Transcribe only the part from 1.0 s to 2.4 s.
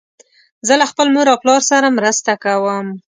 مور او پلار سره مرسته